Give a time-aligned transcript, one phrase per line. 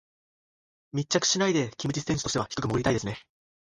[0.93, 3.21] 密着しないでキム・ジス選手としては低く潜りたいですね。